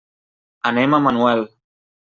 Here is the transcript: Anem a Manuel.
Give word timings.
Anem 0.71 0.97
a 0.99 1.03
Manuel. 1.09 1.47